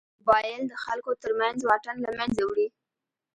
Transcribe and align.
موبایل 0.19 0.61
د 0.67 0.73
خلکو 0.83 1.11
تر 1.21 1.31
منځ 1.41 1.57
واټن 1.63 1.97
له 2.05 2.11
منځه 2.19 2.41
وړي. 2.45 2.67